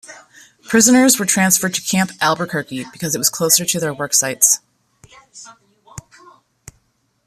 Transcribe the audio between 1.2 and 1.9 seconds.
transferred to